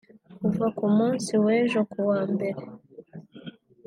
Kuva 0.39 0.65
ku 0.77 0.85
munsi 0.97 1.31
w’ejo 1.43 1.79
kuwa 1.91 2.21
mbere 2.33 2.61